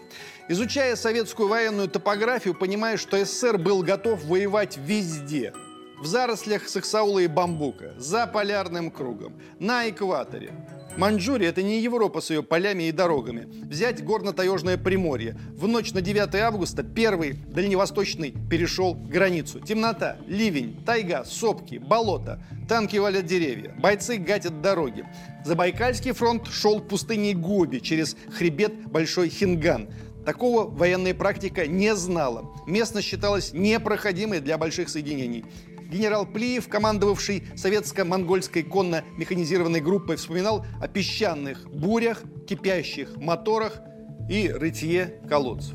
Изучая 0.49 0.97
советскую 0.97 1.49
военную 1.49 1.88
топографию, 1.88 2.55
понимаешь, 2.55 3.00
что 3.00 3.23
СССР 3.23 3.59
был 3.59 3.83
готов 3.83 4.25
воевать 4.25 4.79
везде. 4.79 5.53
В 6.00 6.07
зарослях 6.07 6.67
Саксаула 6.67 7.19
и 7.19 7.27
Бамбука, 7.27 7.93
за 7.99 8.27
полярным 8.27 8.91
кругом, 8.91 9.35
на 9.59 9.91
экваторе. 9.91 10.55
Маньчжурия– 10.99 11.49
это 11.50 11.62
не 11.62 11.81
Европа 11.81 12.21
с 12.21 12.31
ее 12.31 12.43
полями 12.43 12.88
и 12.88 12.93
дорогами. 12.93 13.47
Взять 13.67 14.02
горно-таежное 14.02 14.76
Приморье. 14.76 15.38
В 15.55 15.69
ночь 15.69 15.93
на 15.93 16.00
9 16.00 16.35
августа 16.35 16.83
первый 16.83 17.35
дальневосточный 17.35 18.35
перешел 18.50 18.95
границу. 18.95 19.61
Темнота, 19.61 20.17
ливень, 20.26 20.83
тайга, 20.85 21.25
сопки, 21.25 21.76
болото. 21.76 22.43
Танки 22.69 22.97
валят 22.97 23.26
деревья, 23.26 23.73
бойцы 23.78 24.17
гатят 24.17 24.61
дороги. 24.61 25.05
Забайкальский 25.45 26.11
фронт 26.11 26.49
шел 26.49 26.81
пустыней 26.81 27.35
Гоби 27.35 27.78
через 27.78 28.17
хребет 28.37 28.75
Большой 28.88 29.28
Хинган– 29.28 29.88
Такого 30.28 30.69
военная 30.69 31.14
практика 31.14 31.67
не 31.67 31.97
знала. 31.97 32.55
Местность 32.67 33.07
считалась 33.07 33.55
непроходимой 33.55 34.40
для 34.40 34.59
больших 34.59 34.90
соединений. 34.90 35.47
Генерал 35.88 36.26
Плиев, 36.26 36.68
командовавший 36.68 37.45
советско-монгольской 37.57 38.62
конно-механизированной 38.62 39.80
группой, 39.80 40.16
вспоминал 40.16 40.64
о 40.80 40.88
песчаных 40.88 41.66
бурях, 41.68 42.23
кипящих 42.47 43.16
моторах 43.16 43.80
и 44.28 44.49
рытье 44.50 45.21
колодцев. 45.28 45.75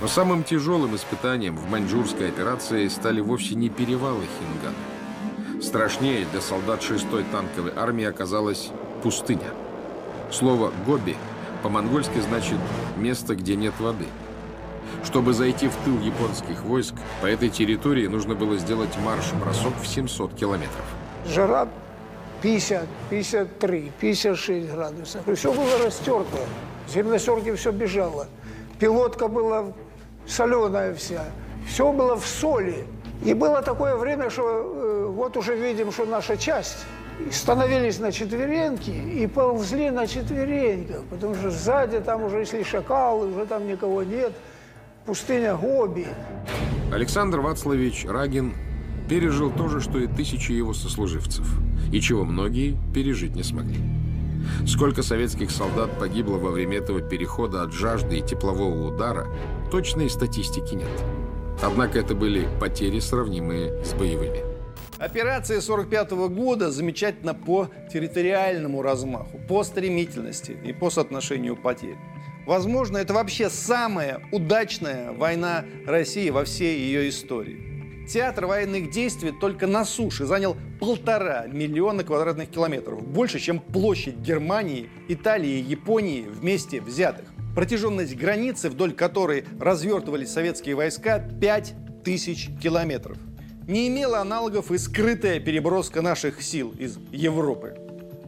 Но 0.00 0.08
самым 0.08 0.42
тяжелым 0.42 0.96
испытанием 0.96 1.56
в 1.56 1.70
маньчжурской 1.70 2.28
операции 2.28 2.88
стали 2.88 3.20
вовсе 3.20 3.54
не 3.54 3.68
перевалы 3.68 4.24
Хингана. 4.38 5.62
Страшнее 5.62 6.26
для 6.32 6.40
солдат 6.40 6.82
6-й 6.82 7.22
танковой 7.30 7.72
армии 7.76 8.04
оказалась 8.04 8.70
пустыня. 9.04 9.46
Слово 10.32 10.72
«гоби» 10.84 11.16
по-монгольски 11.62 12.18
значит 12.18 12.58
«место, 12.96 13.36
где 13.36 13.54
нет 13.54 13.74
воды». 13.78 14.06
Чтобы 15.04 15.32
зайти 15.32 15.68
в 15.68 15.76
тыл 15.84 15.98
японских 16.00 16.62
войск, 16.62 16.94
по 17.20 17.26
этой 17.26 17.48
территории 17.48 18.06
нужно 18.06 18.34
было 18.34 18.56
сделать 18.56 18.96
марш-бросок 19.04 19.74
в 19.82 19.86
700 19.86 20.34
километров. 20.34 20.84
Жара 21.26 21.68
50, 22.42 22.86
53, 23.10 23.92
56 24.00 24.70
градусов. 24.72 25.22
Все 25.34 25.52
было 25.52 25.78
растерто. 25.84 26.38
В 26.86 26.92
зимносерке 26.92 27.54
все 27.54 27.70
бежало. 27.70 28.26
Пилотка 28.78 29.28
была 29.28 29.72
соленая 30.26 30.94
вся. 30.94 31.24
Все 31.68 31.92
было 31.92 32.16
в 32.16 32.26
соли. 32.26 32.84
И 33.24 33.34
было 33.34 33.62
такое 33.62 33.94
время, 33.94 34.30
что 34.30 34.42
э, 34.42 35.06
вот 35.06 35.36
уже 35.36 35.54
видим, 35.54 35.92
что 35.92 36.04
наша 36.04 36.36
часть 36.36 36.84
становились 37.30 38.00
на 38.00 38.10
четвереньки 38.10 38.90
и 38.90 39.26
ползли 39.28 39.90
на 39.90 40.06
четвереньках, 40.06 41.04
потому 41.04 41.34
что 41.36 41.50
сзади 41.50 42.00
там 42.00 42.24
уже, 42.24 42.40
если 42.40 42.62
шакалы, 42.64 43.28
уже 43.32 43.46
там 43.46 43.68
никого 43.68 44.02
нет, 44.02 44.32
пустыня 45.04 45.56
Гоби. 45.56 46.06
Александр 46.92 47.40
Вацлавич 47.40 48.06
Рагин 48.06 48.54
пережил 49.08 49.50
то 49.50 49.68
же, 49.68 49.80
что 49.80 49.98
и 49.98 50.06
тысячи 50.06 50.52
его 50.52 50.72
сослуживцев, 50.74 51.46
и 51.92 52.00
чего 52.00 52.24
многие 52.24 52.76
пережить 52.94 53.34
не 53.34 53.42
смогли. 53.42 53.78
Сколько 54.66 55.02
советских 55.02 55.50
солдат 55.50 55.98
погибло 55.98 56.36
во 56.36 56.50
время 56.50 56.78
этого 56.78 57.00
перехода 57.00 57.62
от 57.62 57.72
жажды 57.72 58.18
и 58.18 58.22
теплового 58.22 58.88
удара, 58.88 59.26
точной 59.70 60.10
статистики 60.10 60.74
нет. 60.74 60.90
Однако 61.62 61.98
это 61.98 62.14
были 62.14 62.48
потери, 62.60 62.98
сравнимые 62.98 63.84
с 63.84 63.94
боевыми. 63.94 64.40
Операция 64.98 65.60
45 65.60 66.10
года 66.28 66.70
замечательна 66.70 67.34
по 67.34 67.68
территориальному 67.92 68.82
размаху, 68.82 69.40
по 69.48 69.64
стремительности 69.64 70.56
и 70.64 70.72
по 70.72 70.90
соотношению 70.90 71.56
потерь. 71.56 71.96
Возможно, 72.46 72.98
это 72.98 73.14
вообще 73.14 73.48
самая 73.48 74.20
удачная 74.32 75.12
война 75.12 75.64
России 75.86 76.30
во 76.30 76.44
всей 76.44 76.78
ее 76.78 77.08
истории. 77.08 78.06
Театр 78.08 78.46
военных 78.46 78.90
действий 78.90 79.32
только 79.40 79.68
на 79.68 79.84
суше 79.84 80.26
занял 80.26 80.56
полтора 80.80 81.46
миллиона 81.46 82.02
квадратных 82.02 82.50
километров, 82.50 83.06
больше, 83.06 83.38
чем 83.38 83.60
площадь 83.60 84.16
Германии, 84.16 84.90
Италии 85.08 85.60
и 85.60 85.62
Японии 85.62 86.22
вместе 86.22 86.80
взятых. 86.80 87.26
Протяженность 87.54 88.16
границы, 88.16 88.70
вдоль 88.70 88.92
которой 88.92 89.44
развертывались 89.60 90.32
советские 90.32 90.74
войска, 90.74 91.18
5 91.18 91.74
тысяч 92.04 92.48
километров. 92.60 93.18
Не 93.68 93.86
имела 93.86 94.18
аналогов 94.18 94.72
и 94.72 94.78
скрытая 94.78 95.38
переброска 95.38 96.02
наших 96.02 96.42
сил 96.42 96.74
из 96.76 96.98
Европы 97.12 97.81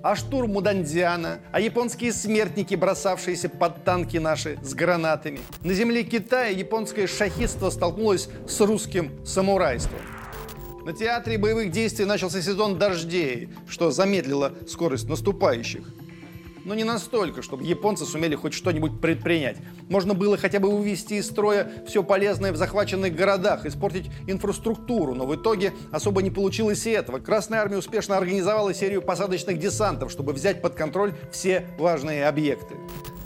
а 0.04 0.16
штурм 0.16 0.52
Мудандиана, 0.52 1.40
а 1.50 1.60
японские 1.60 2.12
смертники, 2.12 2.74
бросавшиеся 2.74 3.48
под 3.48 3.84
танки 3.84 4.18
наши 4.18 4.58
с 4.62 4.74
гранатами. 4.74 5.40
На 5.62 5.72
земле 5.72 6.04
Китая 6.04 6.50
японское 6.50 7.06
шахистство 7.06 7.70
столкнулось 7.70 8.28
с 8.46 8.60
русским 8.60 9.10
самурайством. 9.24 10.00
На 10.84 10.92
театре 10.92 11.38
боевых 11.38 11.70
действий 11.70 12.04
начался 12.04 12.42
сезон 12.42 12.78
дождей, 12.78 13.48
что 13.66 13.90
замедлило 13.90 14.52
скорость 14.68 15.08
наступающих 15.08 15.82
но 16.64 16.74
не 16.74 16.84
настолько, 16.84 17.42
чтобы 17.42 17.64
японцы 17.64 18.04
сумели 18.04 18.34
хоть 18.34 18.54
что-нибудь 18.54 19.00
предпринять. 19.00 19.58
Можно 19.88 20.14
было 20.14 20.36
хотя 20.36 20.60
бы 20.60 20.68
увести 20.68 21.16
из 21.16 21.26
строя 21.26 21.70
все 21.86 22.02
полезное 22.02 22.52
в 22.52 22.56
захваченных 22.56 23.14
городах, 23.14 23.66
испортить 23.66 24.10
инфраструктуру, 24.26 25.14
но 25.14 25.26
в 25.26 25.34
итоге 25.34 25.72
особо 25.90 26.22
не 26.22 26.30
получилось 26.30 26.86
и 26.86 26.90
этого. 26.90 27.18
Красная 27.18 27.60
армия 27.60 27.78
успешно 27.78 28.16
организовала 28.16 28.74
серию 28.74 29.02
посадочных 29.02 29.58
десантов, 29.58 30.10
чтобы 30.10 30.32
взять 30.32 30.62
под 30.62 30.74
контроль 30.74 31.14
все 31.30 31.66
важные 31.78 32.26
объекты. 32.26 32.74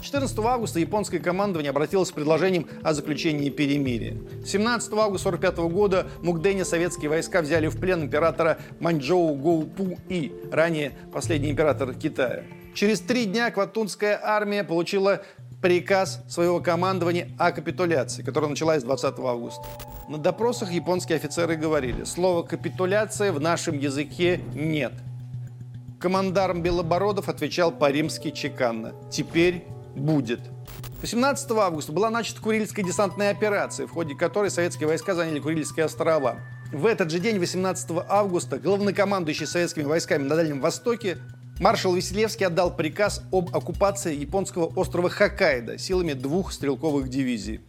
14 0.01 0.39
августа 0.39 0.79
японское 0.79 1.19
командование 1.19 1.71
обратилось 1.71 2.09
с 2.09 2.11
предложением 2.11 2.67
о 2.83 2.93
заключении 2.93 3.49
перемирия. 3.49 4.17
17 4.45 4.93
августа 4.93 5.29
1945 5.29 5.57
года 5.73 6.07
Мукдене 6.23 6.63
советские 6.63 7.09
войска 7.09 7.41
взяли 7.41 7.67
в 7.67 7.77
плен 7.77 8.03
императора 8.03 8.59
Маньчжоу 8.79 9.35
Гоупу 9.35 9.97
И, 10.07 10.33
ранее 10.51 10.93
последний 11.11 11.51
император 11.51 11.93
Китая. 11.93 12.43
Через 12.73 13.01
три 13.01 13.25
дня 13.25 13.51
Кватунская 13.51 14.19
армия 14.21 14.63
получила 14.63 15.21
приказ 15.61 16.23
своего 16.29 16.61
командования 16.61 17.29
о 17.37 17.51
капитуляции, 17.51 18.23
которая 18.23 18.49
началась 18.49 18.83
20 18.83 19.19
августа. 19.19 19.61
На 20.07 20.17
допросах 20.17 20.71
японские 20.71 21.17
офицеры 21.17 21.55
говорили, 21.55 22.03
слова 22.03 22.43
«капитуляция» 22.43 23.31
в 23.31 23.39
нашем 23.39 23.77
языке 23.77 24.41
нет. 24.53 24.93
Командарм 25.99 26.61
Белобородов 26.61 27.27
отвечал 27.27 27.71
по-римски 27.71 28.31
чеканно 28.31 28.93
«теперь 29.11 29.65
будет». 29.95 30.39
18 31.01 31.51
августа 31.51 31.91
была 31.91 32.09
начата 32.09 32.41
Курильская 32.41 32.85
десантная 32.85 33.31
операция, 33.31 33.87
в 33.87 33.91
ходе 33.91 34.15
которой 34.15 34.49
советские 34.49 34.87
войска 34.87 35.15
заняли 35.15 35.39
Курильские 35.39 35.85
острова. 35.85 36.39
В 36.71 36.85
этот 36.85 37.09
же 37.09 37.19
день, 37.19 37.39
18 37.39 37.89
августа, 38.07 38.59
главнокомандующий 38.59 39.47
советскими 39.47 39.83
войсками 39.83 40.23
на 40.23 40.35
Дальнем 40.35 40.61
Востоке 40.61 41.17
Маршал 41.59 41.91
Василевский 41.91 42.47
отдал 42.47 42.73
приказ 42.73 43.21
об 43.33 43.53
оккупации 43.53 44.15
японского 44.15 44.67
острова 44.77 45.09
Хоккайдо 45.09 45.77
силами 45.77 46.13
двух 46.13 46.53
стрелковых 46.53 47.09
дивизий. 47.09 47.59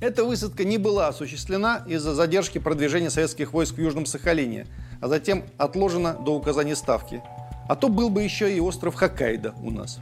Эта 0.00 0.24
высадка 0.24 0.64
не 0.64 0.78
была 0.78 1.08
осуществлена 1.08 1.84
из-за 1.86 2.14
задержки 2.14 2.56
продвижения 2.56 3.10
советских 3.10 3.52
войск 3.52 3.74
в 3.74 3.80
Южном 3.80 4.06
Сахалине, 4.06 4.66
а 5.02 5.08
затем 5.08 5.44
отложена 5.58 6.14
до 6.14 6.34
указания 6.34 6.74
ставки. 6.76 7.22
А 7.68 7.76
то 7.76 7.90
был 7.90 8.08
бы 8.08 8.22
еще 8.22 8.54
и 8.54 8.58
остров 8.58 8.94
Хоккайдо 8.94 9.54
у 9.62 9.70
нас. 9.70 9.98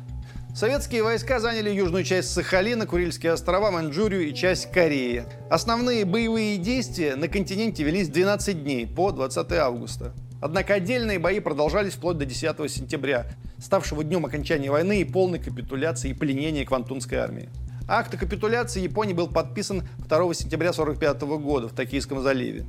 Советские 0.54 1.02
войска 1.02 1.40
заняли 1.40 1.70
южную 1.70 2.04
часть 2.04 2.30
Сахалина, 2.30 2.86
Курильские 2.86 3.32
острова, 3.32 3.72
Маньчжурию 3.72 4.28
и 4.28 4.34
часть 4.34 4.70
Кореи. 4.70 5.24
Основные 5.50 6.04
боевые 6.04 6.56
действия 6.58 7.16
на 7.16 7.26
континенте 7.26 7.82
велись 7.82 8.08
12 8.08 8.62
дней 8.62 8.86
по 8.86 9.10
20 9.10 9.52
августа. 9.54 10.14
Однако 10.44 10.74
отдельные 10.74 11.18
бои 11.18 11.40
продолжались 11.40 11.94
вплоть 11.94 12.18
до 12.18 12.26
10 12.26 12.70
сентября, 12.70 13.24
ставшего 13.58 14.04
днем 14.04 14.26
окончания 14.26 14.70
войны 14.70 15.00
и 15.00 15.04
полной 15.04 15.38
капитуляции 15.38 16.10
и 16.10 16.12
пленения 16.12 16.66
Квантунской 16.66 17.16
армии. 17.16 17.48
Акт 17.88 18.12
о 18.12 18.18
капитуляции 18.18 18.82
Японии 18.82 19.14
был 19.14 19.28
подписан 19.28 19.88
2 20.06 20.34
сентября 20.34 20.68
1945 20.68 21.22
года 21.42 21.68
в 21.68 21.72
Токийском 21.72 22.20
заливе. 22.20 22.66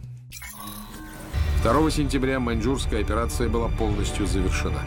2 1.63 1.91
сентября 1.91 2.39
маньчжурская 2.39 3.01
операция 3.01 3.49
была 3.49 3.67
полностью 3.67 4.25
завершена. 4.25 4.79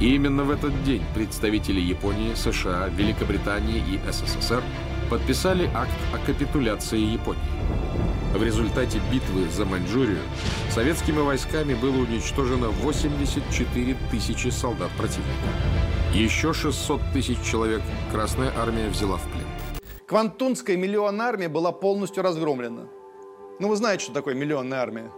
И 0.00 0.14
именно 0.14 0.44
в 0.44 0.50
этот 0.50 0.84
день 0.84 1.02
представители 1.14 1.80
Японии, 1.80 2.32
США, 2.34 2.88
Великобритании 2.96 3.76
и 3.76 4.00
СССР 4.10 4.62
подписали 5.10 5.68
акт 5.74 5.92
о 6.14 6.26
капитуляции 6.26 6.98
Японии. 6.98 7.42
В 8.32 8.42
результате 8.42 8.98
битвы 9.12 9.46
за 9.50 9.66
Маньчжурию 9.66 10.22
советскими 10.70 11.20
войсками 11.20 11.74
было 11.74 11.98
уничтожено 11.98 12.70
84 12.70 13.96
тысячи 14.10 14.48
солдат 14.48 14.90
противника. 14.96 15.30
Еще 16.14 16.54
600 16.54 17.02
тысяч 17.12 17.36
человек 17.42 17.82
Красная 18.10 18.50
армия 18.56 18.88
взяла 18.88 19.18
в 19.18 19.24
плен. 19.24 19.46
Квантунская 20.06 20.78
миллионная 20.78 21.26
армия 21.26 21.48
была 21.48 21.72
полностью 21.72 22.22
разгромлена. 22.22 22.88
Ну, 23.60 23.68
вы 23.68 23.76
знаете, 23.76 24.04
что 24.04 24.14
такое 24.14 24.34
миллионная 24.34 24.78
армия? 24.78 25.10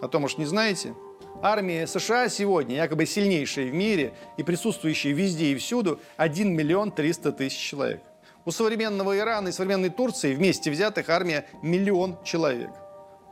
А 0.00 0.06
то, 0.06 0.20
может, 0.20 0.38
не 0.38 0.46
знаете? 0.46 0.94
Армия 1.42 1.88
США 1.88 2.28
сегодня, 2.28 2.76
якобы 2.76 3.06
сильнейшая 3.06 3.66
в 3.66 3.74
мире 3.74 4.14
и 4.36 4.44
присутствующая 4.44 5.12
везде 5.12 5.46
и 5.46 5.56
всюду, 5.56 5.98
1 6.16 6.54
миллион 6.54 6.92
300 6.92 7.32
тысяч 7.32 7.58
человек. 7.58 8.02
У 8.44 8.50
современного 8.50 9.16
Ирана 9.16 9.48
и 9.48 9.52
современной 9.52 9.90
Турции 9.90 10.34
вместе 10.34 10.70
взятых 10.70 11.08
армия 11.08 11.46
миллион 11.62 12.18
человек. 12.24 12.70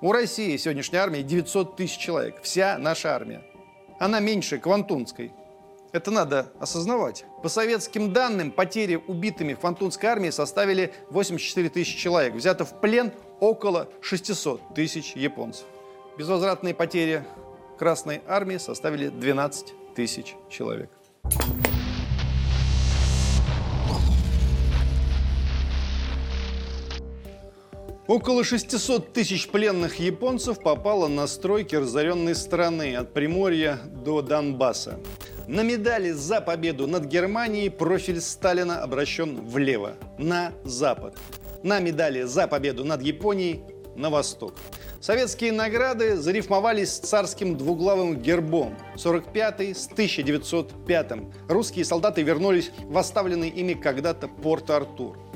У 0.00 0.12
России 0.12 0.56
сегодняшняя 0.56 1.00
армия 1.00 1.22
900 1.22 1.76
тысяч 1.76 1.98
человек. 1.98 2.40
Вся 2.42 2.78
наша 2.78 3.14
армия. 3.14 3.42
Она 3.98 4.20
меньше 4.20 4.58
Квантунской. 4.58 5.32
Это 5.92 6.12
надо 6.12 6.52
осознавать. 6.60 7.24
По 7.42 7.48
советским 7.48 8.12
данным, 8.12 8.52
потери 8.52 9.02
убитыми 9.08 9.54
в 9.54 9.58
Квантунской 9.58 10.08
армии 10.08 10.30
составили 10.30 10.94
84 11.10 11.68
тысячи 11.70 11.98
человек. 11.98 12.34
Взято 12.34 12.64
в 12.64 12.80
плен 12.80 13.12
около 13.40 13.88
600 14.00 14.74
тысяч 14.74 15.14
японцев. 15.16 15.66
Безвозвратные 16.16 16.74
потери 16.74 17.24
Красной 17.78 18.20
армии 18.28 18.58
составили 18.58 19.08
12 19.08 19.94
тысяч 19.96 20.36
человек. 20.48 20.90
Около 28.10 28.42
600 28.42 29.12
тысяч 29.12 29.46
пленных 29.46 30.00
японцев 30.00 30.58
попало 30.58 31.06
на 31.06 31.28
стройки 31.28 31.76
разоренной 31.76 32.34
страны 32.34 32.96
от 32.96 33.14
Приморья 33.14 33.78
до 33.86 34.20
Донбасса. 34.20 34.98
На 35.46 35.62
медали 35.62 36.10
за 36.10 36.40
победу 36.40 36.88
над 36.88 37.04
Германией 37.04 37.68
профиль 37.68 38.20
Сталина 38.20 38.82
обращен 38.82 39.40
влево, 39.46 39.92
на 40.18 40.50
запад. 40.64 41.16
На 41.62 41.78
медали 41.78 42.22
за 42.22 42.48
победу 42.48 42.84
над 42.84 43.00
Японией– 43.00 43.60
на 43.94 44.10
восток. 44.10 44.54
Советские 45.00 45.52
награды 45.52 46.16
зарифмовались 46.16 46.90
с 46.90 46.98
царским 46.98 47.56
двуглавым 47.56 48.16
гербом. 48.16 48.76
45-й 48.96 49.72
с 49.72 49.88
1905-м. 49.88 51.32
Русские 51.48 51.84
солдаты 51.84 52.22
вернулись 52.22 52.72
в 52.82 52.98
оставленный 52.98 53.50
ими 53.50 53.74
когда-то 53.74 54.26
Порт-Артур. 54.26 55.29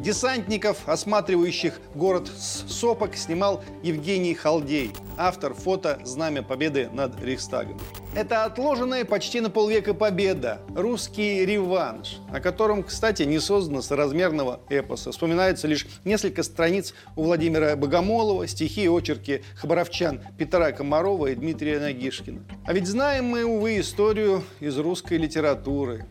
Десантников, 0.00 0.88
осматривающих 0.88 1.80
город 1.94 2.28
с 2.28 2.64
сопок, 2.72 3.16
снимал 3.16 3.64
Евгений 3.82 4.32
Халдей, 4.32 4.92
автор 5.16 5.54
фото 5.54 5.98
«Знамя 6.04 6.42
Победы 6.42 6.88
над 6.92 7.20
Рейхстагом». 7.20 7.80
Это 8.14 8.44
отложенная 8.44 9.04
почти 9.04 9.40
на 9.40 9.50
полвека 9.50 9.94
победа, 9.94 10.60
русский 10.74 11.44
реванш, 11.44 12.18
о 12.32 12.40
котором, 12.40 12.84
кстати, 12.84 13.24
не 13.24 13.40
создано 13.40 13.82
соразмерного 13.82 14.60
эпоса. 14.68 15.10
Вспоминается 15.10 15.66
лишь 15.66 15.86
несколько 16.04 16.42
страниц 16.44 16.94
у 17.16 17.24
Владимира 17.24 17.74
Богомолова, 17.74 18.46
стихи 18.46 18.84
и 18.84 18.88
очерки 18.88 19.42
хабаровчан 19.56 20.22
Петра 20.38 20.70
Комарова 20.72 21.26
и 21.26 21.34
Дмитрия 21.34 21.80
Нагишкина. 21.80 22.44
А 22.64 22.72
ведь 22.72 22.86
знаем 22.86 23.26
мы, 23.26 23.44
увы, 23.44 23.80
историю 23.80 24.42
из 24.60 24.78
русской 24.78 25.18
литературы. 25.18 26.06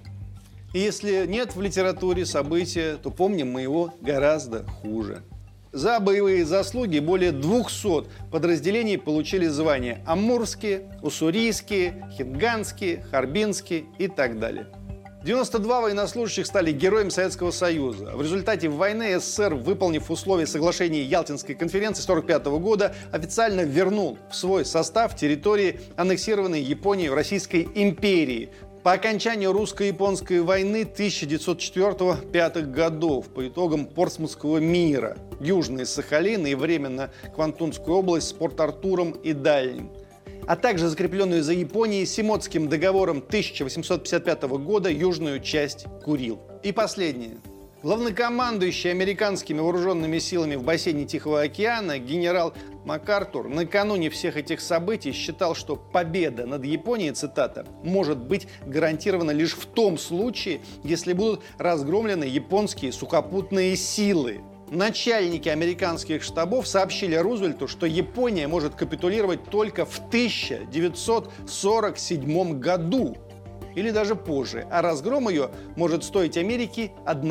И 0.74 0.80
если 0.80 1.26
нет 1.26 1.56
в 1.56 1.62
литературе 1.62 2.26
события, 2.26 2.98
то 2.98 3.10
помним 3.10 3.52
мы 3.52 3.62
его 3.62 3.94
гораздо 4.02 4.64
хуже. 4.64 5.24
За 5.72 6.00
боевые 6.00 6.46
заслуги 6.46 7.00
более 7.00 7.32
200 7.32 8.08
подразделений 8.32 8.98
получили 8.98 9.48
звания 9.48 10.04
Амурские, 10.06 10.90
Уссурийские, 11.02 12.10
Хинганские, 12.18 13.04
Харбинские 13.12 13.86
и 14.00 14.08
так 14.08 14.40
далее. 14.40 14.68
92 15.24 15.82
военнослужащих 15.82 16.46
стали 16.46 16.72
героями 16.72 17.10
Советского 17.10 17.52
Союза. 17.52 18.16
В 18.16 18.22
результате 18.22 18.70
войны 18.70 19.20
СССР, 19.20 19.56
выполнив 19.56 20.10
условия 20.10 20.48
соглашения 20.48 21.04
Ялтинской 21.04 21.54
конференции 21.54 22.02
1945 22.04 22.46
года, 22.62 22.96
официально 23.12 23.62
вернул 23.62 24.18
в 24.32 24.36
свой 24.36 24.64
состав 24.64 25.18
территории, 25.18 25.82
аннексированной 25.98 26.62
Японией 26.62 27.10
Российской 27.10 27.68
империи, 27.76 28.52
по 28.88 28.94
окончанию 28.94 29.52
русско-японской 29.52 30.40
войны 30.40 30.84
1904-1905 30.84 32.72
годов, 32.72 33.28
по 33.28 33.46
итогам 33.46 33.86
Портсмутского 33.86 34.60
мира, 34.60 35.18
Южный 35.42 35.86
Сахалин 35.86 36.48
и 36.48 36.56
временно 36.56 37.12
Квантунскую 37.36 37.98
область 37.98 38.30
с 38.30 38.32
Порт-Артуром 38.32 39.12
и 39.12 39.34
Дальним, 39.34 39.92
а 40.48 40.56
также 40.56 40.88
закрепленную 40.88 41.44
за 41.44 41.52
Японией 41.52 42.06
Симотским 42.06 42.70
договором 42.70 43.18
1855 43.18 44.44
года 44.44 44.90
южную 44.90 45.42
часть 45.42 45.86
Курил. 46.06 46.40
И 46.64 46.72
последнее. 46.72 47.42
Главнокомандующий 47.84 48.90
американскими 48.90 49.60
вооруженными 49.60 50.18
силами 50.18 50.56
в 50.56 50.64
бассейне 50.64 51.06
Тихого 51.06 51.42
океана 51.42 52.00
генерал 52.00 52.56
МакАртур 52.86 53.50
накануне 53.50 54.10
всех 54.10 54.36
этих 54.36 54.62
событий 54.62 55.12
считал, 55.12 55.54
что 55.54 55.76
победа 55.76 56.48
над 56.48 56.66
Японией, 56.66 57.12
цитата, 57.12 57.68
может 57.84 58.18
быть 58.18 58.48
гарантирована 58.66 59.30
лишь 59.30 59.54
в 59.54 59.68
том 59.68 60.00
случае, 60.00 60.62
если 60.84 61.14
будут 61.14 61.44
разгромлены 61.60 62.24
японские 62.24 62.92
сухопутные 62.92 63.76
силы. 63.76 64.42
Начальники 64.72 65.48
американских 65.48 66.24
штабов 66.24 66.68
сообщили 66.68 67.16
Рузвельту, 67.16 67.68
что 67.68 67.86
Япония 67.86 68.48
может 68.48 68.74
капитулировать 68.74 69.44
только 69.46 69.86
в 69.86 70.00
1947 70.00 72.60
году 72.60 73.18
или 73.78 73.92
даже 73.92 74.16
позже, 74.16 74.68
а 74.72 74.82
разгром 74.82 75.30
ее 75.30 75.52
может 75.76 76.04
стоить 76.04 76.36
Америке 76.36 76.92
1 77.06 77.30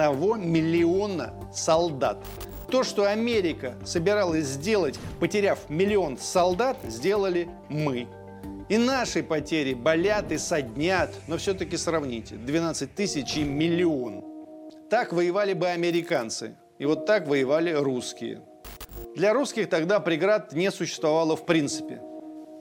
миллиона 0.48 1.34
солдат. 1.52 2.24
То, 2.70 2.84
что 2.84 3.04
Америка 3.10 3.74
собиралась 3.84 4.46
сделать, 4.46 4.96
потеряв 5.18 5.68
миллион 5.68 6.16
солдат, 6.16 6.78
сделали 6.86 7.48
мы. 7.68 8.06
И 8.68 8.78
наши 8.78 9.24
потери 9.24 9.74
болят 9.74 10.30
и 10.30 10.38
соднят, 10.38 11.12
но 11.26 11.36
все-таки 11.36 11.76
сравните. 11.76 12.36
12 12.36 12.94
тысяч 12.94 13.36
и 13.36 13.42
миллион. 13.42 14.22
Так 14.88 15.12
воевали 15.12 15.52
бы 15.52 15.66
американцы. 15.66 16.54
И 16.78 16.84
вот 16.84 17.06
так 17.06 17.26
воевали 17.26 17.72
русские. 17.72 18.42
Для 19.16 19.32
русских 19.32 19.68
тогда 19.68 19.98
преград 19.98 20.52
не 20.52 20.70
существовало 20.70 21.34
в 21.34 21.44
принципе. 21.44 22.00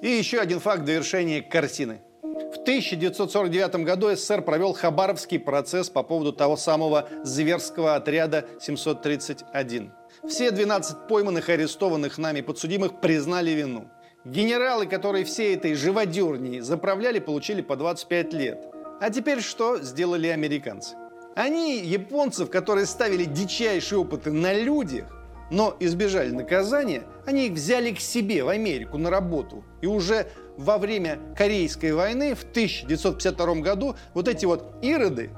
И 0.01 0.07
еще 0.07 0.39
один 0.39 0.59
факт 0.59 0.85
довершения 0.85 1.43
картины. 1.43 2.01
В 2.35 2.57
1949 2.57 3.85
году 3.85 4.13
СССР 4.13 4.41
провел 4.41 4.73
Хабаровский 4.73 5.39
процесс 5.39 5.89
по 5.89 6.03
поводу 6.03 6.33
того 6.33 6.57
самого 6.57 7.07
зверского 7.23 7.95
отряда 7.95 8.45
731. 8.59 9.93
Все 10.27 10.51
12 10.51 11.07
пойманных 11.07 11.47
и 11.47 11.53
арестованных 11.53 12.17
нами 12.17 12.41
подсудимых 12.41 12.99
признали 12.99 13.51
вину. 13.51 13.89
Генералы, 14.25 14.85
которые 14.85 15.23
все 15.23 15.53
этой 15.53 15.75
живодерней 15.75 16.59
заправляли, 16.59 17.19
получили 17.19 17.61
по 17.61 17.77
25 17.77 18.33
лет. 18.33 18.67
А 18.99 19.09
теперь 19.09 19.39
что 19.39 19.79
сделали 19.79 20.27
американцы? 20.27 20.97
Они 21.37 21.79
японцев, 21.79 22.49
которые 22.49 22.85
ставили 22.85 23.23
дичайшие 23.23 23.99
опыты 23.99 24.33
на 24.33 24.51
людях, 24.53 25.05
но 25.51 25.75
избежали 25.79 26.31
наказания, 26.31 27.03
они 27.25 27.47
их 27.47 27.53
взяли 27.53 27.91
к 27.91 27.99
себе 28.01 28.43
в 28.43 28.49
Америку 28.49 28.97
на 28.97 29.09
работу. 29.09 29.63
И 29.81 29.87
уже 29.87 30.27
во 30.57 30.77
время 30.77 31.19
Корейской 31.37 31.93
войны 31.93 32.35
в 32.35 32.43
1952 32.43 33.55
году 33.55 33.95
вот 34.13 34.27
эти 34.27 34.45
вот 34.45 34.75
ироды 34.81 35.29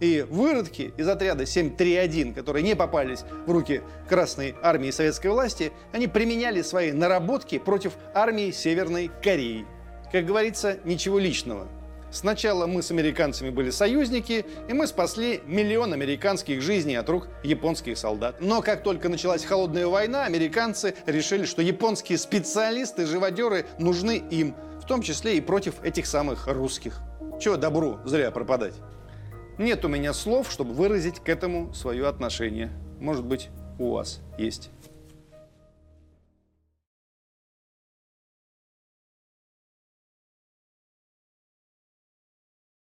и 0.00 0.26
выродки 0.28 0.92
из 0.96 1.08
отряда 1.08 1.46
731, 1.46 2.34
которые 2.34 2.62
не 2.62 2.76
попались 2.76 3.24
в 3.46 3.50
руки 3.50 3.82
Красной 4.08 4.54
армии 4.62 4.90
советской 4.90 5.28
власти, 5.28 5.72
они 5.92 6.06
применяли 6.06 6.62
свои 6.62 6.92
наработки 6.92 7.58
против 7.58 7.94
армии 8.14 8.50
Северной 8.50 9.10
Кореи. 9.22 9.66
Как 10.12 10.26
говорится, 10.26 10.78
ничего 10.84 11.18
личного. 11.18 11.68
Сначала 12.10 12.66
мы 12.66 12.82
с 12.82 12.90
американцами 12.90 13.50
были 13.50 13.70
союзники, 13.70 14.46
и 14.68 14.72
мы 14.72 14.86
спасли 14.86 15.42
миллион 15.44 15.92
американских 15.92 16.62
жизней 16.62 16.94
от 16.94 17.08
рук 17.08 17.28
японских 17.42 17.98
солдат. 17.98 18.36
Но 18.40 18.62
как 18.62 18.82
только 18.82 19.08
началась 19.08 19.44
холодная 19.44 19.86
война, 19.86 20.24
американцы 20.24 20.94
решили, 21.06 21.44
что 21.44 21.62
японские 21.62 22.16
специалисты, 22.16 23.06
живодеры 23.06 23.66
нужны 23.78 24.22
им, 24.30 24.54
в 24.86 24.88
том 24.88 25.02
числе 25.02 25.36
и 25.36 25.40
против 25.40 25.82
этих 25.82 26.06
самых 26.06 26.46
русских. 26.46 27.00
Чего 27.40 27.56
добру 27.56 27.98
зря 28.04 28.30
пропадать? 28.30 28.74
Нет 29.58 29.84
у 29.84 29.88
меня 29.88 30.12
слов, 30.12 30.48
чтобы 30.48 30.74
выразить 30.74 31.18
к 31.18 31.28
этому 31.28 31.74
свое 31.74 32.06
отношение. 32.06 32.70
Может 33.00 33.24
быть, 33.24 33.48
у 33.80 33.90
вас 33.90 34.20
есть. 34.38 34.70